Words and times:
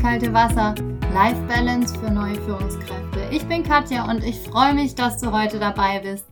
kalte 0.00 0.32
Wasser. 0.32 0.74
Life 1.12 1.40
Balance 1.46 1.98
für 1.98 2.10
neue 2.10 2.34
Führungskräfte. 2.36 3.28
Ich 3.30 3.44
bin 3.46 3.62
Katja 3.62 4.10
und 4.10 4.24
ich 4.24 4.38
freue 4.40 4.72
mich, 4.72 4.94
dass 4.94 5.20
du 5.20 5.30
heute 5.30 5.58
dabei 5.58 5.98
bist. 5.98 6.24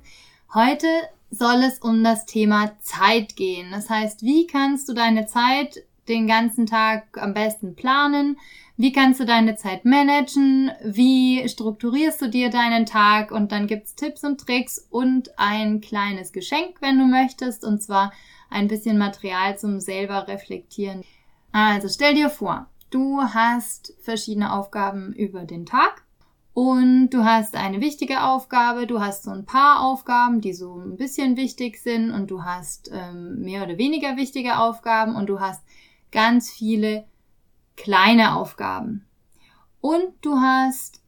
Heute 0.55 0.87
soll 1.31 1.63
es 1.65 1.79
um 1.81 2.03
das 2.03 2.25
Thema 2.25 2.73
Zeit 2.81 3.37
gehen. 3.37 3.71
Das 3.71 3.91
heißt, 3.91 4.23
wie 4.23 4.47
kannst 4.47 4.89
du 4.89 4.95
deine 4.95 5.27
Zeit 5.27 5.85
den 6.09 6.27
ganzen 6.27 6.65
Tag 6.65 7.19
am 7.21 7.35
besten 7.35 7.77
planen? 7.77 8.39
Wie 8.79 8.91
kannst 8.91 9.21
du 9.21 9.27
deine 9.27 9.57
Zeit 9.57 9.85
managen? 9.85 10.71
Wie 10.83 11.47
strukturierst 11.47 12.23
du 12.23 12.31
dir 12.31 12.49
deinen 12.49 12.87
Tag? 12.87 13.33
Und 13.33 13.53
dann 13.53 13.67
gibt's 13.67 13.95
Tipps 13.95 14.25
und 14.25 14.41
Tricks 14.41 14.87
und 14.89 15.39
ein 15.39 15.83
kleines 15.83 16.33
Geschenk, 16.33 16.77
wenn 16.81 16.99
du 16.99 17.05
möchtest, 17.05 17.65
und 17.65 17.83
zwar 17.83 18.13
ein 18.49 18.67
bisschen 18.67 18.97
Material 18.97 19.59
zum 19.59 19.79
selber 19.79 20.27
reflektieren. 20.27 21.05
Also 21.53 21.89
stell 21.89 22.15
dir 22.15 22.31
vor, 22.31 22.67
du 22.91 23.21
hast 23.21 23.95
verschiedene 24.01 24.53
Aufgaben 24.53 25.13
über 25.13 25.45
den 25.45 25.67
Tag 25.67 26.05
und 26.55 27.11
du 27.11 27.25
hast 27.25 27.55
eine 27.55 27.81
wichtige 27.81 28.25
Aufgabe, 28.25 28.87
du 28.87 29.01
hast 29.01 29.23
so 29.23 29.31
ein 29.31 29.47
paar 29.47 29.81
Aufgaben, 29.81 30.41
die 30.41 30.53
so 30.53 30.81
ein 30.81 30.97
bisschen 30.97 31.37
wichtig 31.37 31.79
sind 31.79 32.11
und 32.11 32.31
du 32.31 32.43
hast 32.43 32.91
ähm, 32.93 33.43
mehr 33.43 33.63
oder 33.63 33.79
weniger 33.79 34.17
wichtige 34.17 34.59
Aufgaben 34.59 35.15
und 35.15 35.29
du 35.29 35.39
hast 35.39 35.63
ganz 36.11 36.51
viele 36.51 37.05
kleine 37.77 38.35
Aufgaben. 38.35 39.07
Und 39.81 40.15
du 40.23 40.41
hast 40.41 41.01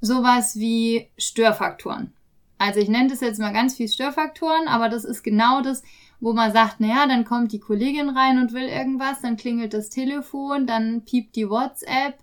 sowas 0.00 0.56
wie 0.56 1.08
Störfaktoren. 1.16 2.12
Also 2.58 2.80
ich 2.80 2.88
nenne 2.88 3.10
das 3.10 3.20
jetzt 3.20 3.38
mal 3.38 3.52
ganz 3.52 3.76
viel 3.76 3.88
Störfaktoren, 3.88 4.68
aber 4.68 4.88
das 4.88 5.04
ist 5.04 5.22
genau 5.22 5.62
das, 5.62 5.82
wo 6.24 6.32
man 6.32 6.54
sagt, 6.54 6.80
naja, 6.80 7.06
dann 7.06 7.26
kommt 7.26 7.52
die 7.52 7.60
Kollegin 7.60 8.08
rein 8.08 8.38
und 8.38 8.54
will 8.54 8.66
irgendwas, 8.66 9.20
dann 9.20 9.36
klingelt 9.36 9.74
das 9.74 9.90
Telefon, 9.90 10.66
dann 10.66 11.04
piept 11.04 11.36
die 11.36 11.50
WhatsApp 11.50 12.18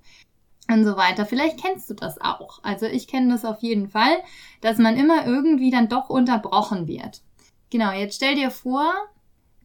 und 0.67 0.83
so 0.85 0.97
weiter. 0.97 1.27
Vielleicht 1.27 1.63
kennst 1.63 1.87
du 1.87 1.93
das 1.93 2.19
auch. 2.19 2.63
Also 2.63 2.87
ich 2.87 3.07
kenne 3.07 3.31
das 3.31 3.45
auf 3.45 3.61
jeden 3.61 3.89
Fall, 3.89 4.17
dass 4.59 4.79
man 4.79 4.97
immer 4.97 5.27
irgendwie 5.27 5.69
dann 5.69 5.87
doch 5.87 6.09
unterbrochen 6.09 6.87
wird. 6.87 7.21
Genau, 7.69 7.91
jetzt 7.91 8.15
stell 8.15 8.33
dir 8.33 8.49
vor, 8.49 8.91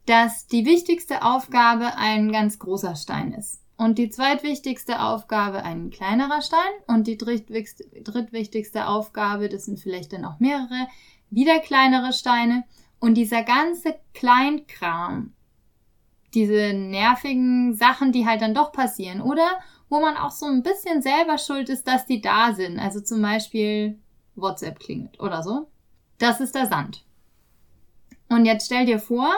dass 0.05 0.47
die 0.47 0.67
wichtigste 0.67 1.23
Aufgabe 1.23 1.97
ein 1.97 2.31
ganz 2.31 2.59
großer 2.59 2.95
Stein 2.95 3.33
ist. 3.33 3.63
Und 3.79 3.97
die 3.97 4.11
zweitwichtigste 4.11 5.01
Aufgabe 5.01 5.63
ein 5.63 5.89
kleinerer 5.89 6.43
Stein 6.43 6.61
und 6.87 7.07
die 7.07 7.17
drittwichtigste 7.17 8.87
Aufgabe, 8.87 9.49
das 9.49 9.65
sind 9.65 9.81
vielleicht 9.81 10.13
dann 10.13 10.27
auch 10.27 10.41
mehrere, 10.41 10.89
wieder 11.31 11.59
kleinere 11.59 12.13
Steine. 12.13 12.65
Und 12.99 13.15
dieser 13.15 13.43
ganze 13.43 13.97
Kleinkram, 14.15 15.33
diese 16.35 16.73
nervigen 16.73 17.75
Sachen, 17.75 18.13
die 18.13 18.27
halt 18.27 18.43
dann 18.43 18.55
doch 18.55 18.73
passieren, 18.73 19.21
oder 19.21 19.59
wo 19.89 20.01
man 20.01 20.17
auch 20.17 20.31
so 20.31 20.47
ein 20.47 20.63
bisschen 20.63 21.03
selber 21.03 21.39
schuld 21.39 21.69
ist, 21.69 21.87
dass 21.87 22.07
die 22.07 22.21
da 22.21 22.53
sind. 22.55 22.79
Also 22.79 23.01
zum 23.01 23.23
Beispiel 23.23 23.99
WhatsApp 24.35 24.79
klingelt 24.79 25.21
oder 25.21 25.43
so. 25.43 25.69
Das 26.19 26.41
ist 26.41 26.55
der 26.55 26.67
Sand. 26.67 27.05
Und 28.29 28.45
jetzt 28.47 28.67
stell 28.67 28.87
dir 28.87 28.99
vor, 28.99 29.33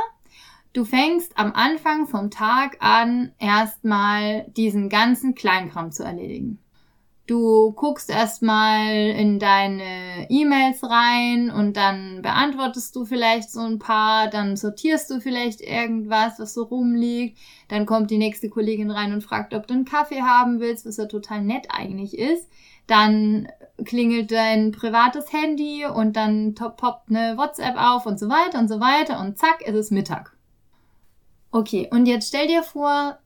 du 0.72 0.84
fängst 0.84 1.36
am 1.36 1.52
Anfang 1.52 2.06
vom 2.06 2.30
Tag 2.30 2.78
an 2.80 3.32
erstmal 3.38 4.44
diesen 4.56 4.88
ganzen 4.88 5.34
Kleinkram 5.34 5.92
zu 5.92 6.04
erledigen. 6.04 6.58
Du 7.28 7.72
guckst 7.72 8.08
erstmal 8.08 8.90
in 8.90 9.38
deine 9.38 10.30
E-Mails 10.30 10.82
rein 10.82 11.50
und 11.50 11.76
dann 11.76 12.22
beantwortest 12.22 12.96
du 12.96 13.04
vielleicht 13.04 13.50
so 13.50 13.60
ein 13.60 13.78
paar, 13.78 14.28
dann 14.28 14.56
sortierst 14.56 15.10
du 15.10 15.20
vielleicht 15.20 15.60
irgendwas, 15.60 16.38
was 16.38 16.54
so 16.54 16.62
rumliegt. 16.62 17.38
Dann 17.68 17.84
kommt 17.84 18.10
die 18.10 18.16
nächste 18.16 18.48
Kollegin 18.48 18.90
rein 18.90 19.12
und 19.12 19.20
fragt, 19.20 19.52
ob 19.52 19.66
du 19.66 19.74
einen 19.74 19.84
Kaffee 19.84 20.22
haben 20.22 20.58
willst, 20.58 20.86
was 20.86 20.96
ja 20.96 21.04
total 21.04 21.42
nett 21.42 21.66
eigentlich 21.68 22.16
ist. 22.16 22.48
Dann 22.86 23.48
klingelt 23.84 24.32
dein 24.32 24.72
privates 24.72 25.30
Handy 25.30 25.84
und 25.84 26.16
dann 26.16 26.54
poppt 26.54 27.10
eine 27.10 27.36
WhatsApp 27.36 27.76
auf 27.76 28.06
und 28.06 28.18
so 28.18 28.30
weiter 28.30 28.58
und 28.58 28.68
so 28.68 28.80
weiter 28.80 29.20
und 29.20 29.36
zack, 29.36 29.60
ist 29.68 29.74
es 29.74 29.90
Mittag. 29.90 30.34
Okay, 31.50 31.90
und 31.92 32.06
jetzt 32.06 32.28
stell 32.28 32.46
dir 32.46 32.62
vor, 32.62 33.18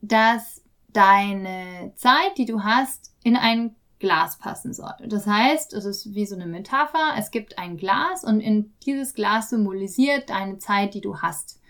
dass 0.00 0.61
deine 0.92 1.92
Zeit, 1.96 2.36
die 2.38 2.46
du 2.46 2.62
hast, 2.62 3.14
in 3.22 3.36
ein 3.36 3.74
Glas 3.98 4.38
passen 4.38 4.74
soll. 4.74 4.94
Das 5.06 5.26
heißt, 5.26 5.72
es 5.74 5.84
ist 5.84 6.14
wie 6.14 6.26
so 6.26 6.34
eine 6.34 6.46
Metapher, 6.46 7.14
es 7.16 7.30
gibt 7.30 7.58
ein 7.58 7.76
Glas 7.76 8.24
und 8.24 8.40
in 8.40 8.72
dieses 8.84 9.14
Glas 9.14 9.50
symbolisiert 9.50 10.28
deine 10.28 10.58
Zeit, 10.58 10.94
die 10.94 11.00
du 11.00 11.18
hast. 11.18 11.60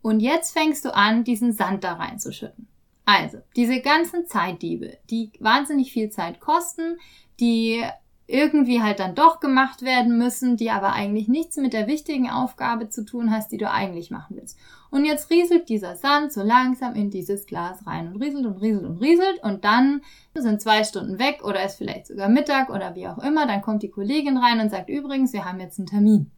Und 0.00 0.20
jetzt 0.20 0.52
fängst 0.52 0.84
du 0.84 0.94
an, 0.94 1.24
diesen 1.24 1.52
Sand 1.52 1.84
da 1.84 1.94
reinzuschütten. 1.94 2.68
Also, 3.04 3.38
diese 3.56 3.80
ganzen 3.80 4.26
Zeitdiebe, 4.26 4.98
die 5.10 5.32
wahnsinnig 5.40 5.92
viel 5.92 6.10
Zeit 6.10 6.38
kosten, 6.38 6.98
die 7.40 7.82
irgendwie 8.30 8.80
halt 8.80 9.00
dann 9.00 9.14
doch 9.14 9.40
gemacht 9.40 9.82
werden 9.82 10.16
müssen, 10.16 10.56
die 10.56 10.70
aber 10.70 10.92
eigentlich 10.92 11.28
nichts 11.28 11.56
mit 11.56 11.72
der 11.72 11.86
wichtigen 11.86 12.30
Aufgabe 12.30 12.88
zu 12.88 13.04
tun 13.04 13.30
hast, 13.30 13.50
die 13.50 13.58
du 13.58 13.70
eigentlich 13.70 14.10
machen 14.10 14.36
willst. 14.36 14.58
Und 14.90 15.04
jetzt 15.04 15.30
rieselt 15.30 15.68
dieser 15.68 15.96
Sand 15.96 16.32
so 16.32 16.42
langsam 16.42 16.94
in 16.94 17.10
dieses 17.10 17.46
Glas 17.46 17.86
rein 17.86 18.08
und 18.08 18.22
rieselt 18.22 18.46
und 18.46 18.56
rieselt 18.58 18.84
und 18.84 18.98
rieselt 18.98 19.42
und 19.42 19.64
dann 19.64 20.02
sind 20.34 20.60
zwei 20.60 20.84
Stunden 20.84 21.18
weg 21.18 21.42
oder 21.44 21.64
ist 21.64 21.76
vielleicht 21.76 22.06
sogar 22.06 22.28
Mittag 22.28 22.70
oder 22.70 22.94
wie 22.94 23.08
auch 23.08 23.18
immer, 23.18 23.46
dann 23.46 23.62
kommt 23.62 23.82
die 23.82 23.90
Kollegin 23.90 24.36
rein 24.36 24.60
und 24.60 24.70
sagt 24.70 24.88
übrigens, 24.88 25.32
wir 25.32 25.44
haben 25.44 25.60
jetzt 25.60 25.78
einen 25.78 25.86
Termin. 25.86 26.30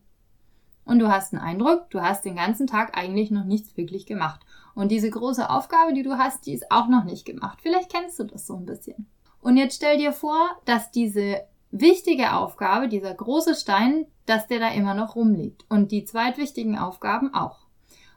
Und 0.84 0.98
du 0.98 1.08
hast 1.08 1.32
einen 1.32 1.42
Eindruck, 1.42 1.90
du 1.90 2.00
hast 2.00 2.24
den 2.24 2.36
ganzen 2.36 2.66
Tag 2.66 2.98
eigentlich 2.98 3.30
noch 3.30 3.44
nichts 3.44 3.76
wirklich 3.76 4.04
gemacht. 4.06 4.40
Und 4.74 4.90
diese 4.90 5.10
große 5.10 5.48
Aufgabe, 5.48 5.92
die 5.92 6.02
du 6.02 6.18
hast, 6.18 6.46
die 6.46 6.54
ist 6.54 6.70
auch 6.72 6.88
noch 6.88 7.04
nicht 7.04 7.24
gemacht. 7.24 7.60
Vielleicht 7.62 7.92
kennst 7.92 8.18
du 8.18 8.24
das 8.24 8.46
so 8.46 8.56
ein 8.56 8.66
bisschen. 8.66 9.06
Und 9.40 9.56
jetzt 9.56 9.76
stell 9.76 9.98
dir 9.98 10.12
vor, 10.12 10.50
dass 10.64 10.90
diese 10.90 11.42
wichtige 11.72 12.34
Aufgabe, 12.34 12.88
dieser 12.88 13.12
große 13.12 13.56
Stein, 13.56 14.06
dass 14.26 14.46
der 14.46 14.60
da 14.60 14.68
immer 14.68 14.94
noch 14.94 15.16
rumliegt. 15.16 15.64
Und 15.68 15.90
die 15.90 16.04
zweitwichtigen 16.04 16.78
Aufgaben 16.78 17.34
auch. 17.34 17.58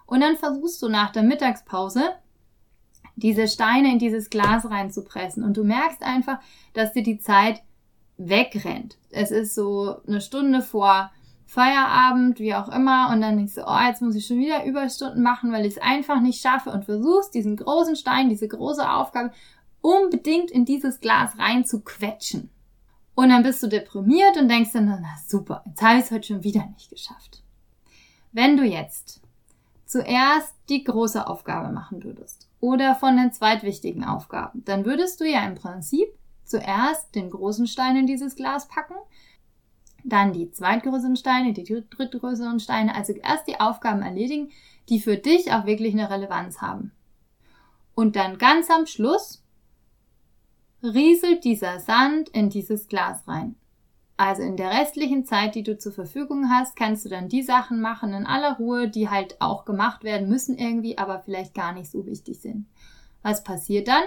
Und 0.06 0.22
dann 0.22 0.38
versuchst 0.38 0.82
du 0.84 0.90
nach 0.90 1.12
der 1.12 1.24
Mittagspause 1.24 2.02
diese 3.16 3.48
Steine 3.48 3.92
in 3.94 4.00
dieses 4.00 4.30
Glas 4.30 4.70
reinzupressen. 4.70 5.44
Und 5.44 5.58
du 5.58 5.64
merkst 5.64 6.04
einfach, 6.04 6.40
dass 6.74 6.94
dir 6.94 7.02
die 7.02 7.18
Zeit 7.18 7.64
wegrennt. 8.18 8.98
Es 9.10 9.32
ist 9.32 9.56
so 9.56 9.98
eine 10.06 10.22
Stunde 10.22 10.62
vor 10.62 11.12
Feierabend, 11.48 12.40
wie 12.40 12.56
auch 12.56 12.70
immer, 12.70 13.12
und 13.12 13.22
dann 13.22 13.38
denkst 13.38 13.56
du, 13.56 13.68
oh, 13.68 13.80
jetzt 13.88 14.02
muss 14.02 14.16
ich 14.16 14.26
schon 14.26 14.40
wieder 14.40 14.66
Überstunden 14.66 15.22
machen, 15.22 15.52
weil 15.52 15.66
ich 15.66 15.76
es 15.76 15.82
einfach 15.82 16.20
nicht 16.20 16.42
schaffe 16.42 16.72
und 16.72 16.86
versuchst, 16.86 17.34
diesen 17.34 17.56
großen 17.56 17.96
Stein, 17.96 18.30
diese 18.30 18.48
große 18.48 18.90
Aufgabe 18.90 19.32
unbedingt 19.82 20.50
in 20.50 20.66
dieses 20.66 21.00
Glas 21.00 21.38
rein 21.38 21.64
zu 21.64 21.82
quetschen. 21.82 22.50
Und 23.16 23.30
dann 23.30 23.44
bist 23.44 23.64
du 23.64 23.68
deprimiert 23.68 24.38
und 24.38 24.50
denkst 24.50 24.74
dann, 24.74 24.86
na 24.88 25.16
super, 25.26 25.64
jetzt 25.66 25.82
habe 25.82 26.00
ich 26.00 26.06
es 26.06 26.12
heute 26.12 26.28
schon 26.28 26.44
wieder 26.44 26.66
nicht 26.68 26.90
geschafft. 26.90 27.42
Wenn 28.34 28.58
du 28.58 28.64
jetzt 28.64 29.22
zuerst 29.86 30.54
die 30.68 30.84
große 30.84 31.26
Aufgabe 31.26 31.72
machen 31.72 32.04
würdest 32.04 32.50
oder 32.60 32.96
von 32.96 33.16
den 33.16 33.32
zweitwichtigen 33.32 34.04
Aufgaben, 34.04 34.64
dann 34.66 34.86
würdest 34.86 35.22
du 35.22 35.26
ja 35.26 35.46
im 35.46 35.56
Prinzip 35.56 36.08
zuerst 36.44 37.16
den 37.16 37.30
großen 37.30 37.68
Stein 37.68 37.96
in 37.96 38.08
dieses 38.08 38.36
Glas 38.36 38.68
packen, 38.68 38.96
dann 40.04 40.34
die 40.34 40.52
zweitgrößeren 40.52 41.16
Steine, 41.16 41.54
die 41.54 41.64
drittgrößeren 41.64 42.60
Steine, 42.60 42.94
also 42.96 43.14
erst 43.14 43.48
die 43.48 43.60
Aufgaben 43.60 44.02
erledigen, 44.02 44.52
die 44.90 45.00
für 45.00 45.18
dich 45.18 45.52
auch 45.52 45.66
wirklich 45.66 45.94
eine 45.94 46.10
Relevanz 46.10 46.62
haben. 46.62 46.92
Und 47.96 48.16
dann 48.16 48.38
ganz 48.38 48.70
am 48.70 48.86
Schluss 48.86 49.45
rieselt 50.94 51.44
dieser 51.44 51.80
Sand 51.80 52.30
in 52.30 52.50
dieses 52.50 52.88
Glas 52.88 53.28
rein. 53.28 53.56
Also 54.18 54.44
in 54.44 54.56
der 54.56 54.70
restlichen 54.70 55.26
Zeit, 55.26 55.56
die 55.56 55.64
du 55.64 55.78
zur 55.78 55.92
Verfügung 55.92 56.50
hast, 56.50 56.78
kannst 56.78 57.04
du 57.04 57.10
dann 57.10 57.28
die 57.28 57.44
Sachen 57.44 57.82
machen 57.82 58.14
in 58.14 58.26
aller 58.26 58.58
Ruhe, 58.58 58.88
die 58.88 59.10
halt 59.10 59.42
auch 59.42 59.66
gemacht 59.66 60.04
werden 60.06 60.30
müssen 60.30 60.58
irgendwie, 60.58 60.98
aber 60.98 61.20
vielleicht 61.20 61.54
gar 61.54 61.74
nicht 61.74 61.92
so 61.92 62.06
wichtig 62.06 62.40
sind. 62.40 62.68
Was 63.24 63.44
passiert 63.44 63.90
dann? 63.90 64.04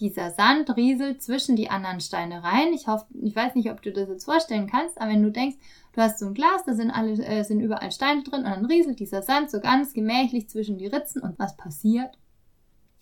Dieser 0.00 0.32
Sand 0.32 0.76
rieselt 0.76 1.22
zwischen 1.22 1.54
die 1.54 1.70
anderen 1.70 2.00
Steine 2.00 2.42
rein. 2.42 2.72
Ich 2.72 2.88
hoffe, 2.88 3.06
ich 3.22 3.36
weiß 3.36 3.54
nicht, 3.54 3.70
ob 3.70 3.80
du 3.80 3.92
das 3.92 4.08
jetzt 4.08 4.24
vorstellen 4.24 4.68
kannst, 4.68 5.00
aber 5.00 5.12
wenn 5.12 5.22
du 5.22 5.30
denkst, 5.30 5.56
du 5.92 6.00
hast 6.00 6.18
so 6.18 6.26
ein 6.26 6.34
Glas, 6.34 6.64
da 6.66 6.74
sind 6.74 6.90
alle, 6.90 7.12
äh, 7.24 7.44
sind 7.44 7.60
überall 7.60 7.92
Steine 7.92 8.24
drin 8.24 8.40
und 8.40 8.50
dann 8.50 8.66
rieselt 8.66 8.98
dieser 8.98 9.22
Sand 9.22 9.50
so 9.50 9.60
ganz 9.60 9.92
gemächlich 9.92 10.48
zwischen 10.48 10.78
die 10.78 10.88
Ritzen 10.88 11.22
und 11.22 11.38
was 11.38 11.56
passiert? 11.56 12.18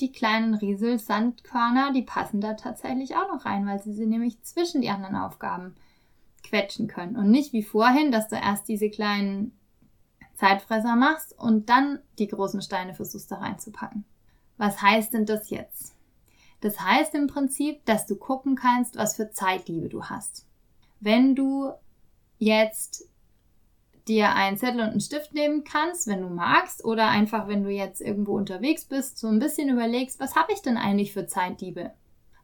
Die 0.00 0.12
kleinen 0.12 0.54
Rieselsandkörner, 0.54 1.92
die 1.92 2.02
passen 2.02 2.40
da 2.40 2.54
tatsächlich 2.54 3.16
auch 3.16 3.28
noch 3.28 3.44
rein, 3.44 3.66
weil 3.66 3.82
sie 3.82 3.92
sie 3.92 4.06
nämlich 4.06 4.42
zwischen 4.42 4.80
die 4.80 4.90
anderen 4.90 5.16
Aufgaben 5.16 5.74
quetschen 6.42 6.88
können. 6.88 7.16
Und 7.16 7.30
nicht 7.30 7.52
wie 7.52 7.62
vorhin, 7.62 8.10
dass 8.10 8.28
du 8.28 8.36
erst 8.36 8.68
diese 8.68 8.90
kleinen 8.90 9.56
Zeitfresser 10.34 10.96
machst 10.96 11.38
und 11.38 11.68
dann 11.68 12.00
die 12.18 12.26
großen 12.26 12.62
Steine 12.62 12.94
versuchst 12.94 13.30
da 13.30 13.36
reinzupacken. 13.36 14.04
Was 14.56 14.82
heißt 14.82 15.14
denn 15.14 15.26
das 15.26 15.50
jetzt? 15.50 15.94
Das 16.60 16.80
heißt 16.80 17.14
im 17.14 17.26
Prinzip, 17.26 17.84
dass 17.84 18.06
du 18.06 18.16
gucken 18.16 18.56
kannst, 18.56 18.96
was 18.96 19.16
für 19.16 19.30
Zeitliebe 19.30 19.88
du 19.88 20.04
hast. 20.04 20.46
Wenn 21.00 21.34
du 21.34 21.72
jetzt 22.38 23.08
dir 24.08 24.34
einen 24.34 24.56
Zettel 24.56 24.80
und 24.80 24.90
einen 24.90 25.00
Stift 25.00 25.34
nehmen 25.34 25.64
kannst, 25.64 26.06
wenn 26.06 26.22
du 26.22 26.28
magst, 26.28 26.84
oder 26.84 27.08
einfach, 27.08 27.48
wenn 27.48 27.62
du 27.62 27.70
jetzt 27.70 28.00
irgendwo 28.00 28.36
unterwegs 28.36 28.84
bist, 28.84 29.18
so 29.18 29.28
ein 29.28 29.38
bisschen 29.38 29.68
überlegst, 29.68 30.20
was 30.20 30.36
habe 30.36 30.52
ich 30.52 30.62
denn 30.62 30.76
eigentlich 30.76 31.12
für 31.12 31.26
Zeitdiebe? 31.26 31.92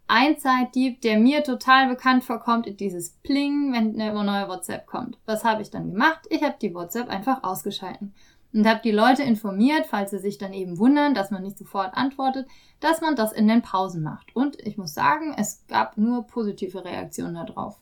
ein 0.08 0.38
Zeitdieb, 0.38 1.02
der 1.02 1.18
mir 1.18 1.44
total 1.44 1.88
bekannt 1.88 2.24
vorkommt, 2.24 2.80
dieses 2.80 3.10
Pling, 3.10 3.72
wenn 3.72 4.00
eine 4.00 4.24
neue 4.24 4.48
WhatsApp 4.48 4.86
kommt. 4.86 5.18
Was 5.26 5.44
habe 5.44 5.62
ich 5.62 5.70
dann 5.70 5.92
gemacht? 5.92 6.26
Ich 6.30 6.42
habe 6.42 6.56
die 6.60 6.74
WhatsApp 6.74 7.10
einfach 7.10 7.44
ausgeschalten 7.44 8.14
und 8.54 8.66
habe 8.66 8.80
die 8.82 8.90
Leute 8.90 9.22
informiert, 9.22 9.86
falls 9.86 10.10
sie 10.10 10.18
sich 10.18 10.38
dann 10.38 10.54
eben 10.54 10.78
wundern, 10.78 11.14
dass 11.14 11.30
man 11.30 11.42
nicht 11.42 11.58
sofort 11.58 11.94
antwortet, 11.94 12.48
dass 12.80 13.02
man 13.02 13.16
das 13.16 13.32
in 13.32 13.46
den 13.46 13.60
Pausen 13.60 14.02
macht. 14.02 14.34
Und 14.34 14.58
ich 14.66 14.78
muss 14.78 14.94
sagen, 14.94 15.34
es 15.36 15.66
gab 15.68 15.98
nur 15.98 16.26
positive 16.26 16.84
Reaktionen 16.84 17.34
darauf. 17.34 17.78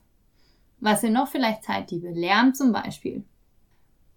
Was 0.81 1.03
sind 1.03 1.13
noch 1.13 1.29
vielleicht 1.29 1.63
Zeitdiebe? 1.63 2.11
Lärm 2.11 2.55
zum 2.55 2.73
Beispiel. 2.73 3.25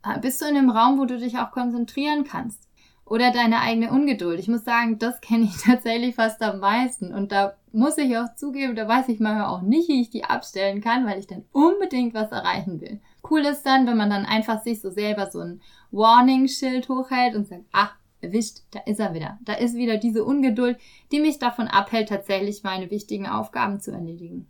Ah, 0.01 0.17
bist 0.17 0.41
du 0.41 0.45
in 0.45 0.55
einem 0.55 0.69
Raum, 0.69 0.97
wo 0.97 1.05
du 1.05 1.17
dich 1.17 1.37
auch 1.37 1.51
konzentrieren 1.51 2.23
kannst? 2.23 2.67
Oder 3.05 3.31
deine 3.31 3.61
eigene 3.61 3.91
Ungeduld. 3.91 4.39
Ich 4.39 4.47
muss 4.47 4.63
sagen, 4.63 4.99
das 4.99 5.19
kenne 5.21 5.45
ich 5.45 5.61
tatsächlich 5.61 6.15
fast 6.15 6.41
am 6.41 6.59
meisten. 6.59 7.13
Und 7.13 7.31
da 7.31 7.53
muss 7.71 7.97
ich 7.97 8.17
auch 8.17 8.33
zugeben, 8.35 8.75
da 8.75 8.87
weiß 8.87 9.09
ich 9.09 9.19
manchmal 9.19 9.47
auch 9.47 9.61
nicht, 9.61 9.89
wie 9.89 10.01
ich 10.01 10.09
die 10.09 10.23
abstellen 10.23 10.81
kann, 10.81 11.05
weil 11.05 11.19
ich 11.19 11.27
dann 11.27 11.45
unbedingt 11.51 12.13
was 12.13 12.31
erreichen 12.31 12.79
will. 12.81 13.01
Cool 13.29 13.41
ist 13.41 13.63
dann, 13.63 13.85
wenn 13.87 13.97
man 13.97 14.09
dann 14.09 14.25
einfach 14.25 14.61
sich 14.61 14.81
so 14.81 14.89
selber 14.89 15.29
so 15.29 15.39
ein 15.39 15.61
Warning-Schild 15.91 16.87
hochhält 16.87 17.35
und 17.35 17.47
sagt, 17.47 17.65
ach, 17.71 17.95
erwischt, 18.21 18.59
da 18.71 18.79
ist 18.81 18.99
er 18.99 19.13
wieder. 19.13 19.39
Da 19.43 19.53
ist 19.53 19.75
wieder 19.75 19.97
diese 19.97 20.23
Ungeduld, 20.23 20.77
die 21.11 21.19
mich 21.19 21.39
davon 21.39 21.67
abhält, 21.67 22.09
tatsächlich 22.09 22.63
meine 22.63 22.91
wichtigen 22.91 23.27
Aufgaben 23.27 23.79
zu 23.79 23.91
erledigen. 23.91 24.47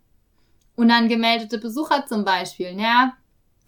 Unangemeldete 0.75 1.57
Besucher 1.57 2.06
zum 2.07 2.24
Beispiel, 2.24 2.80
ja, 2.80 3.13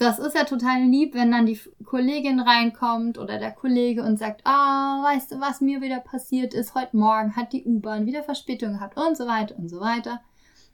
das 0.01 0.17
ist 0.17 0.35
ja 0.35 0.45
total 0.45 0.81
lieb, 0.81 1.13
wenn 1.13 1.31
dann 1.31 1.45
die 1.45 1.59
Kollegin 1.85 2.39
reinkommt 2.39 3.19
oder 3.19 3.37
der 3.37 3.51
Kollege 3.51 4.01
und 4.01 4.17
sagt, 4.17 4.41
ah, 4.45 4.99
oh, 4.99 5.03
weißt 5.03 5.31
du, 5.33 5.39
was 5.39 5.61
mir 5.61 5.79
wieder 5.79 5.99
passiert 5.99 6.55
ist? 6.55 6.73
Heute 6.73 6.97
Morgen 6.97 7.35
hat 7.35 7.53
die 7.53 7.63
U-Bahn 7.65 8.07
wieder 8.07 8.23
Verspätung 8.23 8.73
gehabt 8.73 8.97
und 8.97 9.15
so 9.15 9.27
weiter 9.27 9.55
und 9.59 9.69
so 9.69 9.79
weiter. 9.79 10.19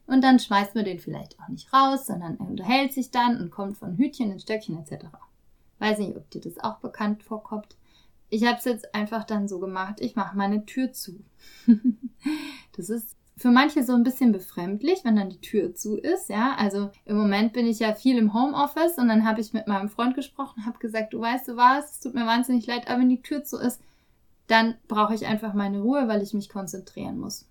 Und 0.06 0.24
dann 0.24 0.40
schmeißt 0.40 0.76
man 0.76 0.86
den 0.86 1.00
vielleicht 1.00 1.38
auch 1.42 1.50
nicht 1.50 1.74
raus, 1.74 2.08
sondern 2.08 2.40
er 2.40 2.48
unterhält 2.48 2.94
sich 2.94 3.12
dann 3.12 3.42
und 3.42 3.52
kommt 3.52 3.78
von 3.78 3.98
Hütchen 3.98 4.32
in 4.32 4.40
Stöckchen 4.40 4.78
etc. 4.80 5.08
Weiß 5.80 5.98
nicht, 5.98 6.16
ob 6.16 6.30
dir 6.30 6.40
das 6.40 6.58
auch 6.60 6.78
bekannt 6.78 7.22
vorkommt. 7.22 7.76
Ich 8.30 8.46
habe 8.46 8.60
es 8.60 8.64
jetzt 8.64 8.96
einfach 8.96 9.26
dann 9.26 9.50
so 9.50 9.60
gemacht, 9.60 10.00
ich 10.00 10.16
mache 10.16 10.38
meine 10.38 10.66
Tür 10.66 10.94
zu. 10.94 11.20
das 12.78 12.90
ist 12.90 13.17
für 13.38 13.52
manche 13.52 13.84
so 13.84 13.94
ein 13.94 14.04
bisschen 14.04 14.32
befremdlich, 14.32 15.06
wenn 15.06 15.16
dann 15.16 15.30
die 15.30 15.42
Tür 15.42 15.76
zu 15.76 15.96
ist, 15.96 16.28
ja. 16.30 16.56
Also 16.58 16.90
im 17.06 17.18
Moment 17.18 17.54
bin 17.54 17.68
ich 17.68 17.80
ja 17.80 17.94
viel 17.94 18.18
im 18.18 18.34
Homeoffice 18.34 18.98
und 18.98 19.08
dann 19.08 19.26
habe 19.26 19.42
ich 19.42 19.54
mit 19.54 19.68
meinem 19.68 19.90
Freund 19.90 20.16
gesprochen, 20.16 20.66
habe 20.66 20.80
gesagt, 20.80 21.14
du 21.14 21.22
weißt 21.22 21.48
du 21.48 21.56
was, 21.56 21.92
es 21.92 22.00
tut 22.00 22.16
mir 22.16 22.26
wahnsinnig 22.26 22.66
leid, 22.66 22.88
aber 22.88 23.00
wenn 23.00 23.10
die 23.10 23.22
Tür 23.22 23.44
zu 23.44 23.58
ist, 23.60 23.80
dann 24.48 24.76
brauche 24.88 25.14
ich 25.14 25.28
einfach 25.28 25.54
meine 25.54 25.82
Ruhe, 25.82 26.08
weil 26.08 26.24
ich 26.24 26.34
mich 26.34 26.50
konzentrieren 26.50 27.20
muss. 27.20 27.48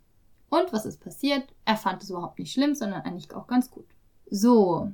Und 0.49 0.73
was 0.73 0.87
ist 0.87 1.00
passiert? 1.00 1.44
Er 1.65 1.77
fand 1.77 2.03
es 2.03 2.11
überhaupt 2.11 2.39
nicht 2.39 2.53
schlimm, 2.53 2.75
sondern 2.75 3.03
eigentlich 3.03 3.32
auch 3.35 3.47
ganz 3.47 3.71
gut. 3.71 3.87
So, 4.29 4.93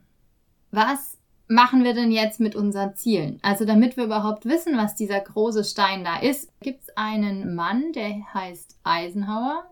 was 0.71 1.19
machen 1.49 1.85
wir 1.85 1.95
denn 1.95 2.11
jetzt 2.11 2.39
mit 2.39 2.55
unseren 2.55 2.97
Zielen? 2.97 3.39
Also 3.43 3.65
damit 3.65 3.97
wir 3.97 4.05
überhaupt 4.05 4.45
wissen, 4.45 4.77
was 4.77 4.95
dieser 4.95 5.21
große 5.21 5.65
Stein 5.65 6.05
da 6.05 6.19
ist, 6.19 6.51
gibt 6.61 6.83
es 6.83 6.97
einen 6.97 7.55
Mann, 7.55 7.93
der 7.93 8.35
heißt 8.35 8.79
Eisenhower 8.83 9.65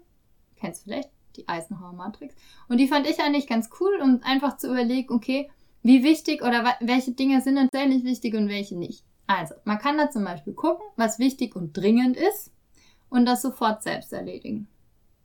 kennst 0.60 0.84
vielleicht, 0.84 1.10
die 1.36 1.48
Eisenhower 1.48 1.92
Matrix. 1.92 2.34
Und 2.68 2.78
die 2.78 2.88
fand 2.88 3.08
ich 3.08 3.20
eigentlich 3.20 3.46
ganz 3.46 3.70
cool, 3.80 3.98
um 4.02 4.20
einfach 4.22 4.56
zu 4.56 4.68
überlegen, 4.68 5.12
okay, 5.12 5.50
wie 5.82 6.04
wichtig 6.04 6.42
oder 6.42 6.76
welche 6.80 7.12
Dinge 7.12 7.40
sind 7.40 7.56
tatsächlich 7.56 8.04
wichtig 8.04 8.34
und 8.34 8.48
welche 8.48 8.76
nicht. 8.76 9.04
Also, 9.26 9.54
man 9.64 9.78
kann 9.78 9.96
da 9.96 10.10
zum 10.10 10.24
Beispiel 10.24 10.52
gucken, 10.52 10.84
was 10.96 11.18
wichtig 11.18 11.56
und 11.56 11.76
dringend 11.76 12.16
ist 12.16 12.50
und 13.08 13.26
das 13.26 13.42
sofort 13.42 13.82
selbst 13.82 14.12
erledigen. 14.12 14.68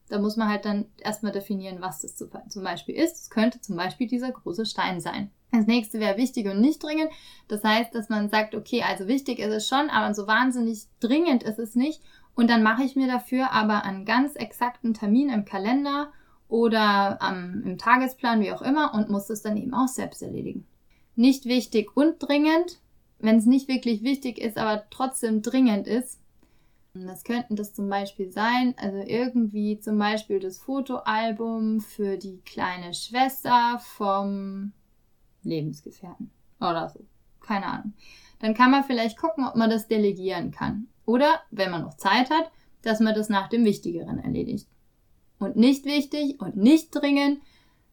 Da 0.07 0.19
muss 0.19 0.37
man 0.37 0.47
halt 0.47 0.65
dann 0.65 0.85
erstmal 0.99 1.31
definieren, 1.31 1.81
was 1.81 2.01
das 2.01 2.15
zum 2.15 2.63
Beispiel 2.63 2.95
ist. 2.95 3.15
Es 3.15 3.29
könnte 3.31 3.59
zum 3.59 3.75
Beispiel 3.75 4.07
dieser 4.07 4.31
große 4.31 4.67
Stein 4.67 4.99
sein. 4.99 5.31
Das 5.51 5.65
nächste 5.65 5.99
wäre 5.99 6.17
wichtig 6.17 6.47
und 6.47 6.61
nicht 6.61 6.83
dringend. 6.83 7.09
Das 7.47 7.63
heißt, 7.63 7.95
dass 7.95 8.09
man 8.09 8.29
sagt, 8.29 8.53
okay, 8.53 8.83
also 8.83 9.07
wichtig 9.07 9.39
ist 9.39 9.53
es 9.53 9.67
schon, 9.67 9.89
aber 9.89 10.13
so 10.13 10.27
wahnsinnig 10.27 10.85
dringend 10.99 11.43
ist 11.43 11.59
es 11.59 11.75
nicht. 11.75 12.01
Und 12.35 12.49
dann 12.49 12.63
mache 12.63 12.83
ich 12.83 12.95
mir 12.95 13.07
dafür 13.07 13.51
aber 13.51 13.83
einen 13.83 14.05
ganz 14.05 14.35
exakten 14.35 14.93
Termin 14.93 15.29
im 15.29 15.45
Kalender 15.45 16.11
oder 16.47 17.17
ähm, 17.21 17.63
im 17.65 17.77
Tagesplan, 17.77 18.41
wie 18.41 18.51
auch 18.51 18.61
immer, 18.61 18.93
und 18.93 19.09
muss 19.09 19.29
es 19.29 19.41
dann 19.41 19.57
eben 19.57 19.73
auch 19.73 19.87
selbst 19.87 20.21
erledigen. 20.21 20.67
Nicht 21.15 21.45
wichtig 21.45 21.95
und 21.95 22.19
dringend, 22.19 22.79
wenn 23.19 23.37
es 23.37 23.45
nicht 23.45 23.67
wirklich 23.67 24.03
wichtig 24.03 24.37
ist, 24.37 24.57
aber 24.57 24.83
trotzdem 24.89 25.41
dringend 25.41 25.87
ist. 25.87 26.19
Das 26.93 27.23
könnten 27.23 27.55
das 27.55 27.73
zum 27.73 27.89
Beispiel 27.89 28.31
sein, 28.31 28.73
also 28.77 28.97
irgendwie 28.97 29.79
zum 29.79 29.97
Beispiel 29.97 30.39
das 30.39 30.59
Fotoalbum 30.59 31.81
für 31.81 32.17
die 32.17 32.39
kleine 32.45 32.93
Schwester 32.93 33.79
vom 33.79 34.71
Lebensgefährten 35.43 36.31
oder 36.59 36.89
so. 36.89 37.01
Keine 37.41 37.65
Ahnung. 37.65 37.93
Dann 38.39 38.53
kann 38.53 38.71
man 38.71 38.83
vielleicht 38.83 39.17
gucken, 39.17 39.45
ob 39.45 39.55
man 39.55 39.69
das 39.69 39.87
delegieren 39.87 40.51
kann. 40.51 40.87
Oder, 41.05 41.41
wenn 41.51 41.71
man 41.71 41.81
noch 41.81 41.95
Zeit 41.95 42.29
hat, 42.29 42.51
dass 42.81 42.99
man 42.99 43.15
das 43.15 43.29
nach 43.29 43.49
dem 43.49 43.65
Wichtigeren 43.65 44.19
erledigt. 44.19 44.67
Und 45.39 45.55
nicht 45.55 45.85
wichtig 45.85 46.39
und 46.39 46.55
nicht 46.55 46.91
dringend, 46.91 47.41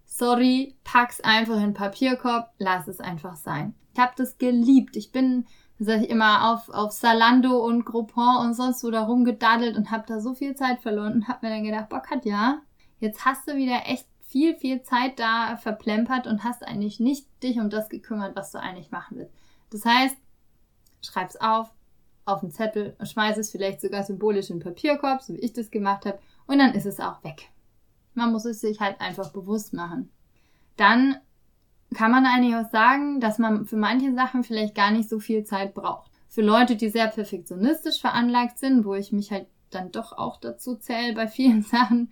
sorry, 0.05 0.77
pack's 0.85 1.21
einfach 1.21 1.57
in 1.57 1.63
den 1.63 1.75
Papierkorb, 1.75 2.53
lass 2.59 2.89
es 2.89 3.01
einfach 3.01 3.37
sein. 3.37 3.75
Ich 3.95 4.01
habe 4.01 4.13
das 4.17 4.39
geliebt. 4.39 4.97
Ich 4.97 5.13
bin, 5.13 5.47
sag 5.79 6.03
ich 6.03 6.11
immer, 6.11 6.53
auf, 6.53 6.69
auf 6.69 6.93
Salando 6.93 7.65
und 7.65 7.85
Groupon 7.85 8.37
und 8.39 8.55
sonst 8.55 8.85
wo 8.85 8.91
da 8.91 9.05
rumgedaddelt 9.05 9.77
und 9.77 9.91
habe 9.91 10.05
da 10.07 10.21
so 10.21 10.35
viel 10.35 10.55
Zeit 10.55 10.81
verloren 10.81 11.15
und 11.15 11.29
habe 11.29 11.47
mir 11.47 11.55
dann 11.55 11.65
gedacht, 11.65 11.89
boah 11.89 12.01
Katja, 12.01 12.61
jetzt 13.01 13.25
hast 13.25 13.49
du 13.49 13.57
wieder 13.57 13.83
echt 13.87 14.07
viel, 14.21 14.57
viel 14.57 14.83
Zeit 14.83 15.19
da 15.19 15.57
verplempert 15.57 16.27
und 16.27 16.45
hast 16.45 16.63
eigentlich 16.63 17.01
nicht 17.01 17.27
dich 17.43 17.59
um 17.59 17.69
das 17.69 17.89
gekümmert, 17.89 18.35
was 18.35 18.53
du 18.53 18.59
eigentlich 18.59 18.91
machen 18.91 19.19
willst. 19.19 19.35
Das 19.71 19.85
heißt, 19.85 20.17
schreib's 21.03 21.37
auf, 21.37 21.71
auf 22.25 22.41
den 22.41 22.51
Zettel 22.51 22.95
und 22.99 23.07
schmeiße 23.07 23.41
es 23.41 23.51
vielleicht 23.51 23.81
sogar 23.81 24.05
symbolisch 24.05 24.51
in 24.51 24.59
den 24.59 24.65
Papierkorb, 24.65 25.23
so 25.23 25.35
wie 25.35 25.41
ich 25.41 25.53
das 25.53 25.71
gemacht 25.71 26.07
habe, 26.07 26.19
und 26.47 26.59
dann 26.59 26.75
ist 26.75 26.87
es 26.87 27.01
auch 27.01 27.23
weg. 27.25 27.49
Man 28.15 28.33
muss 28.33 28.45
es 28.45 28.61
sich 28.61 28.81
halt 28.81 29.01
einfach 29.01 29.33
bewusst 29.33 29.73
machen. 29.73 30.11
Dann 30.77 31.17
kann 31.95 32.11
man 32.11 32.27
eigentlich 32.27 32.57
auch 32.57 32.71
sagen, 32.71 33.21
dass 33.21 33.39
man 33.39 33.67
für 33.67 33.77
manche 33.77 34.15
Sachen 34.15 34.45
vielleicht 34.45 34.75
gar 34.75 34.91
nicht 34.91 35.09
so 35.09 35.19
viel 35.19 35.45
Zeit 35.45 35.75
braucht. 35.75 36.11
Für 36.29 36.43
Leute, 36.43 36.77
die 36.77 36.89
sehr 36.89 37.09
perfektionistisch 37.09 38.01
veranlagt 38.01 38.59
sind, 38.59 38.85
wo 38.85 38.95
ich 38.95 39.13
mich 39.13 39.31
halt 39.31 39.47
dann 39.71 39.93
doch 39.93 40.13
auch 40.13 40.39
dazu 40.39 40.77
zähle 40.77 41.15
bei 41.15 41.29
vielen 41.29 41.63
Sachen, 41.63 42.11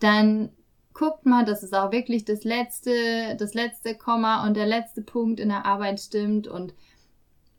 dann 0.00 0.50
guckt 0.92 1.26
mal, 1.26 1.44
dass 1.44 1.62
es 1.62 1.72
auch 1.72 1.92
wirklich 1.92 2.24
das 2.24 2.44
letzte, 2.44 3.36
das 3.38 3.54
letzte 3.54 3.94
Komma 3.94 4.46
und 4.46 4.54
der 4.54 4.66
letzte 4.66 5.02
Punkt 5.02 5.40
in 5.40 5.50
der 5.50 5.66
Arbeit 5.66 6.00
stimmt 6.00 6.48
und 6.48 6.74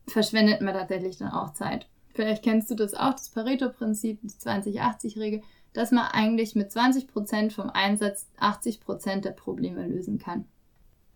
verschwendet 0.08 0.62
man 0.62 0.74
tatsächlich 0.74 1.18
dann 1.18 1.32
auch 1.32 1.54
Zeit. 1.54 1.88
Vielleicht 2.14 2.44
kennst 2.44 2.72
du 2.72 2.76
das 2.76 2.94
auch, 2.94 3.12
das 3.12 3.30
Pareto-Prinzip, 3.30 4.20
die 4.22 4.30
20-80-Regel, 4.30 5.42
dass 5.74 5.92
man 5.92 6.06
eigentlich 6.06 6.56
mit 6.56 6.72
20% 6.72 7.52
vom 7.52 7.70
Einsatz 7.70 8.28
80% 8.40 9.22
der 9.22 9.32
Probleme 9.32 9.86
lösen 9.86 10.18
kann. 10.18 10.46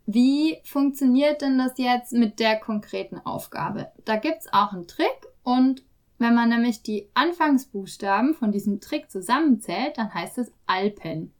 Wie 0.05 0.57
funktioniert 0.63 1.41
denn 1.41 1.57
das 1.57 1.77
jetzt 1.77 2.13
mit 2.13 2.39
der 2.39 2.59
konkreten 2.59 3.17
Aufgabe? 3.19 3.91
Da 4.05 4.17
gibt's 4.17 4.51
auch 4.51 4.73
einen 4.73 4.87
Trick 4.87 5.27
und 5.43 5.83
wenn 6.19 6.35
man 6.35 6.49
nämlich 6.49 6.83
die 6.83 7.09
Anfangsbuchstaben 7.15 8.35
von 8.35 8.51
diesem 8.51 8.79
Trick 8.79 9.09
zusammenzählt, 9.09 9.97
dann 9.97 10.13
heißt 10.13 10.37
es 10.37 10.51
Alpen. 10.67 11.33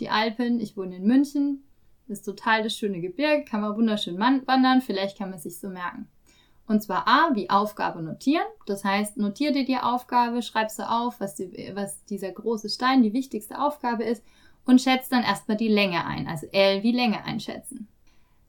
Die 0.00 0.08
Alpen, 0.08 0.58
ich 0.58 0.76
wohne 0.76 0.96
in 0.96 1.06
München, 1.06 1.62
ist 2.08 2.24
total 2.24 2.64
das 2.64 2.76
schöne 2.76 3.00
Gebirge, 3.00 3.44
kann 3.44 3.60
man 3.60 3.76
wunderschön 3.76 4.18
wandern, 4.18 4.80
vielleicht 4.80 5.18
kann 5.18 5.30
man 5.30 5.38
sich 5.38 5.60
so 5.60 5.68
merken. 5.68 6.08
Und 6.68 6.82
zwar 6.82 7.06
A, 7.06 7.30
wie 7.34 7.48
Aufgabe 7.48 8.02
notieren. 8.02 8.46
Das 8.66 8.84
heißt, 8.84 9.16
notier 9.16 9.52
dir 9.52 9.64
die 9.64 9.78
Aufgabe, 9.78 10.42
schreib 10.42 10.70
sie 10.70 10.88
auf, 10.88 11.20
was, 11.20 11.36
die, 11.36 11.70
was 11.74 12.04
dieser 12.06 12.32
große 12.32 12.68
Stein 12.68 13.02
die 13.02 13.12
wichtigste 13.12 13.60
Aufgabe 13.60 14.04
ist 14.04 14.22
und 14.64 14.80
schätzt 14.80 15.12
dann 15.12 15.22
erstmal 15.22 15.56
die 15.56 15.68
Länge 15.68 16.04
ein. 16.04 16.26
Also 16.26 16.46
L 16.52 16.82
wie 16.82 16.92
Länge 16.92 17.24
einschätzen. 17.24 17.88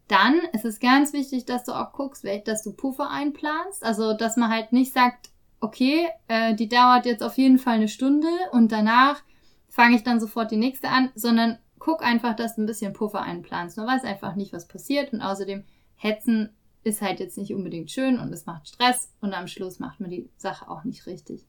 Dann 0.08 0.40
ist 0.54 0.66
es 0.66 0.80
ganz 0.80 1.14
wichtig, 1.14 1.46
dass 1.46 1.66
du 1.66 1.74
auch 1.74 1.92
guckst, 1.92 2.26
dass 2.46 2.64
du 2.64 2.74
Puffer 2.74 3.10
einplanst. 3.10 3.84
Also, 3.84 4.14
dass 4.14 4.38
man 4.38 4.50
halt 4.50 4.72
nicht 4.72 4.94
sagt, 4.94 5.30
okay, 5.60 6.08
äh, 6.28 6.56
die 6.56 6.70
dauert 6.70 7.06
jetzt 7.06 7.24
auf 7.24 7.38
jeden 7.38 7.60
Fall 7.60 7.76
eine 7.76 7.88
Stunde 7.88 8.28
und 8.52 8.72
danach 8.72 9.22
fange 9.70 9.96
ich 9.96 10.04
dann 10.04 10.20
sofort 10.20 10.52
die 10.52 10.58
nächste 10.58 10.90
an, 10.90 11.12
sondern 11.16 11.60
guck 11.78 12.04
einfach, 12.04 12.36
dass 12.36 12.56
du 12.56 12.64
ein 12.64 12.68
bisschen 12.68 12.94
Puffer 12.94 13.22
einplanst. 13.22 13.78
Man 13.78 13.88
weiß 13.88 14.04
einfach 14.04 14.36
nicht, 14.36 14.54
was 14.54 14.68
passiert 14.68 15.14
und 15.14 15.22
außerdem 15.22 15.64
hetzen 15.96 16.56
ist 16.88 17.01
halt 17.01 17.20
jetzt 17.20 17.38
nicht 17.38 17.53
unbedingt 17.53 17.91
schön 17.91 18.20
und 18.20 18.34
es 18.34 18.46
macht 18.46 18.67
Stress 18.67 19.12
und 19.22 19.34
am 19.34 19.48
Schluss 19.48 19.79
macht 19.79 20.00
man 20.00 20.10
die 20.10 20.29
Sache 20.38 20.70
auch 20.70 20.84
nicht 20.84 21.06
richtig. 21.06 21.46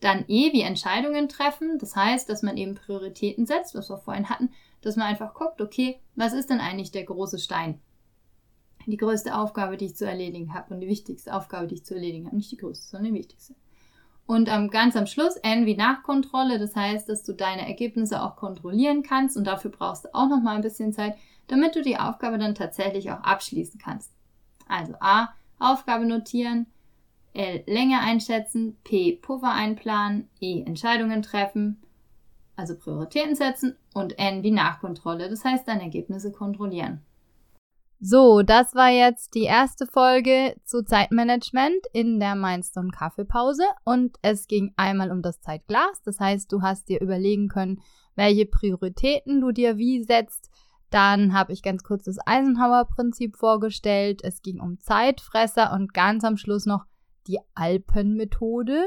Dann 0.00 0.24
E 0.28 0.52
wie 0.52 0.60
Entscheidungen 0.60 1.28
treffen, 1.28 1.78
das 1.78 1.96
heißt, 1.96 2.28
dass 2.28 2.42
man 2.42 2.56
eben 2.56 2.74
Prioritäten 2.74 3.46
setzt, 3.46 3.74
was 3.74 3.88
wir 3.88 3.96
vorhin 3.96 4.28
hatten, 4.28 4.50
dass 4.82 4.96
man 4.96 5.06
einfach 5.06 5.32
guckt, 5.32 5.60
okay, 5.60 6.00
was 6.14 6.34
ist 6.34 6.50
denn 6.50 6.60
eigentlich 6.60 6.90
der 6.90 7.04
große 7.04 7.38
Stein? 7.38 7.80
Die 8.86 8.98
größte 8.98 9.34
Aufgabe, 9.34 9.76
die 9.76 9.86
ich 9.86 9.96
zu 9.96 10.06
erledigen 10.06 10.54
habe 10.54 10.74
und 10.74 10.80
die 10.80 10.86
wichtigste 10.86 11.34
Aufgabe, 11.34 11.66
die 11.66 11.76
ich 11.76 11.84
zu 11.84 11.94
erledigen 11.94 12.26
habe, 12.26 12.36
nicht 12.36 12.52
die 12.52 12.58
größte, 12.58 12.88
sondern 12.88 13.14
die 13.14 13.18
wichtigste. 13.18 13.54
Und 14.26 14.48
ähm, 14.48 14.70
ganz 14.70 14.96
am 14.96 15.06
Schluss 15.06 15.36
N 15.36 15.66
wie 15.66 15.76
Nachkontrolle, 15.76 16.58
das 16.58 16.74
heißt, 16.76 17.08
dass 17.08 17.22
du 17.22 17.32
deine 17.32 17.66
Ergebnisse 17.66 18.22
auch 18.22 18.36
kontrollieren 18.36 19.02
kannst 19.02 19.36
und 19.36 19.44
dafür 19.44 19.70
brauchst 19.70 20.04
du 20.04 20.14
auch 20.14 20.28
noch 20.28 20.42
mal 20.42 20.56
ein 20.56 20.62
bisschen 20.62 20.92
Zeit, 20.92 21.16
damit 21.46 21.76
du 21.76 21.82
die 21.82 21.96
Aufgabe 21.96 22.38
dann 22.38 22.54
tatsächlich 22.54 23.10
auch 23.10 23.20
abschließen 23.20 23.80
kannst. 23.80 24.12
Also 24.66 24.94
A, 25.00 25.34
Aufgabe 25.58 26.04
notieren, 26.04 26.66
L, 27.32 27.62
Länge 27.66 28.00
einschätzen, 28.00 28.76
P, 28.84 29.12
Puffer 29.12 29.52
einplanen, 29.52 30.28
E, 30.40 30.62
Entscheidungen 30.62 31.22
treffen, 31.22 31.82
also 32.56 32.76
Prioritäten 32.76 33.34
setzen 33.34 33.76
und 33.94 34.18
N 34.18 34.42
wie 34.42 34.50
Nachkontrolle, 34.50 35.28
das 35.28 35.44
heißt 35.44 35.68
deine 35.68 35.82
Ergebnisse 35.82 36.32
kontrollieren. 36.32 37.02
So, 37.98 38.42
das 38.42 38.74
war 38.74 38.90
jetzt 38.90 39.34
die 39.34 39.44
erste 39.44 39.86
Folge 39.86 40.54
zu 40.64 40.84
Zeitmanagement 40.84 41.86
in 41.94 42.20
der 42.20 42.34
Mindstone 42.34 42.90
Kaffeepause 42.90 43.64
und 43.84 44.18
es 44.20 44.48
ging 44.48 44.74
einmal 44.76 45.10
um 45.10 45.22
das 45.22 45.40
Zeitglas. 45.40 46.02
Das 46.04 46.20
heißt, 46.20 46.52
du 46.52 46.60
hast 46.60 46.90
dir 46.90 47.00
überlegen 47.00 47.48
können, 47.48 47.80
welche 48.14 48.44
Prioritäten 48.44 49.40
du 49.40 49.50
dir 49.50 49.78
wie 49.78 50.02
setzt. 50.02 50.50
Dann 50.90 51.32
habe 51.32 51.52
ich 51.52 51.62
ganz 51.62 51.82
kurz 51.82 52.04
das 52.04 52.18
Eisenhower-Prinzip 52.24 53.36
vorgestellt. 53.36 54.20
Es 54.22 54.42
ging 54.42 54.60
um 54.60 54.78
Zeitfresser 54.78 55.72
und 55.72 55.92
ganz 55.92 56.24
am 56.24 56.36
Schluss 56.36 56.66
noch 56.66 56.84
die 57.26 57.38
Alpenmethode. 57.54 58.84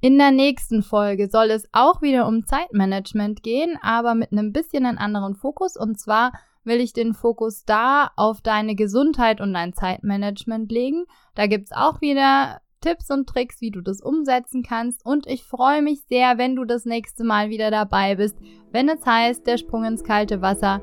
In 0.00 0.18
der 0.18 0.30
nächsten 0.30 0.82
Folge 0.82 1.28
soll 1.30 1.50
es 1.50 1.68
auch 1.72 2.00
wieder 2.00 2.26
um 2.26 2.46
Zeitmanagement 2.46 3.42
gehen, 3.42 3.78
aber 3.82 4.14
mit 4.14 4.32
einem 4.32 4.52
bisschen 4.52 4.86
einen 4.86 4.98
anderen 4.98 5.34
Fokus 5.34 5.76
und 5.76 6.00
zwar 6.00 6.32
will 6.64 6.80
ich 6.80 6.92
den 6.92 7.14
Fokus 7.14 7.64
da 7.64 8.10
auf 8.16 8.40
deine 8.40 8.74
Gesundheit 8.74 9.40
und 9.40 9.52
dein 9.52 9.72
Zeitmanagement 9.72 10.70
legen. 10.72 11.04
Da 11.34 11.46
gibt's 11.46 11.72
auch 11.72 12.00
wieder 12.00 12.60
Tipps 12.80 13.10
und 13.10 13.28
Tricks, 13.28 13.60
wie 13.60 13.70
du 13.70 13.82
das 13.82 14.00
umsetzen 14.00 14.62
kannst. 14.62 15.04
Und 15.04 15.26
ich 15.26 15.44
freue 15.44 15.82
mich 15.82 16.02
sehr, 16.08 16.38
wenn 16.38 16.56
du 16.56 16.64
das 16.64 16.86
nächste 16.86 17.24
Mal 17.24 17.50
wieder 17.50 17.70
dabei 17.70 18.16
bist, 18.16 18.38
wenn 18.72 18.88
es 18.88 19.04
heißt, 19.04 19.46
der 19.46 19.58
Sprung 19.58 19.84
ins 19.84 20.04
kalte 20.04 20.40
Wasser. 20.40 20.80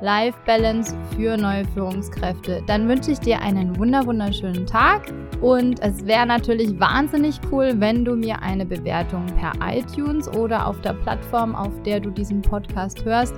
Life 0.00 0.38
Balance 0.46 0.96
für 1.14 1.36
neue 1.36 1.64
Führungskräfte. 1.66 2.62
Dann 2.66 2.88
wünsche 2.88 3.12
ich 3.12 3.20
dir 3.20 3.40
einen 3.40 3.76
wunder 3.78 4.06
wunderschönen 4.06 4.66
Tag 4.66 5.12
und 5.40 5.80
es 5.82 6.06
wäre 6.06 6.26
natürlich 6.26 6.78
wahnsinnig 6.80 7.38
cool, 7.50 7.72
wenn 7.76 8.04
du 8.04 8.16
mir 8.16 8.40
eine 8.42 8.64
Bewertung 8.64 9.26
per 9.38 9.52
iTunes 9.62 10.28
oder 10.28 10.66
auf 10.66 10.80
der 10.80 10.94
Plattform, 10.94 11.54
auf 11.54 11.72
der 11.84 12.00
du 12.00 12.10
diesen 12.10 12.42
Podcast 12.42 13.04
hörst, 13.04 13.34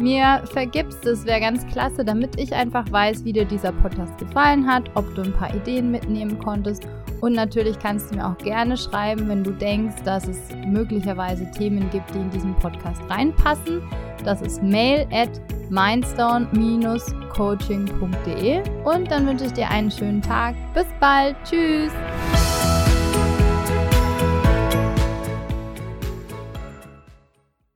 mir 0.00 0.42
vergibst. 0.52 1.04
Das 1.06 1.24
wäre 1.24 1.40
ganz 1.40 1.66
klasse, 1.68 2.04
damit 2.04 2.38
ich 2.38 2.54
einfach 2.54 2.84
weiß, 2.90 3.24
wie 3.24 3.32
dir 3.32 3.44
dieser 3.44 3.72
Podcast 3.72 4.16
gefallen 4.18 4.66
hat, 4.66 4.90
ob 4.94 5.14
du 5.14 5.22
ein 5.22 5.32
paar 5.32 5.54
Ideen 5.54 5.90
mitnehmen 5.90 6.38
konntest. 6.38 6.86
Und 7.20 7.32
natürlich 7.32 7.78
kannst 7.78 8.10
du 8.10 8.16
mir 8.16 8.26
auch 8.26 8.38
gerne 8.38 8.76
schreiben, 8.76 9.28
wenn 9.28 9.42
du 9.42 9.50
denkst, 9.52 10.02
dass 10.04 10.28
es 10.28 10.38
möglicherweise 10.66 11.50
Themen 11.50 11.88
gibt, 11.90 12.14
die 12.14 12.18
in 12.18 12.30
diesen 12.30 12.54
Podcast 12.56 13.00
reinpassen. 13.08 13.82
Das 14.24 14.42
ist 14.42 14.62
mail 14.62 15.08
at 15.12 15.30
mindstone-coaching.de. 15.70 18.62
Und 18.84 19.10
dann 19.10 19.26
wünsche 19.26 19.46
ich 19.46 19.52
dir 19.52 19.68
einen 19.68 19.90
schönen 19.90 20.22
Tag. 20.22 20.54
Bis 20.74 20.86
bald. 21.00 21.34
Tschüss. 21.44 21.90